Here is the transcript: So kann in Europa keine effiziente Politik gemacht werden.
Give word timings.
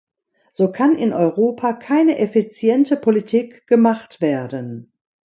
So 0.51 0.71
kann 0.71 0.97
in 0.97 1.13
Europa 1.13 1.73
keine 1.73 2.17
effiziente 2.17 2.97
Politik 2.97 3.67
gemacht 3.67 4.19
werden. 4.19 4.91